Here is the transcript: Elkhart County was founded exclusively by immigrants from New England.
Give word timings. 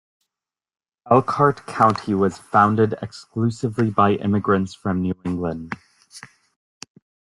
Elkhart 1.11 1.67
County 1.67 2.15
was 2.15 2.35
founded 2.39 2.93
exclusively 3.03 3.91
by 3.91 4.13
immigrants 4.13 4.73
from 4.73 5.03
New 5.03 5.13
England. 5.23 5.75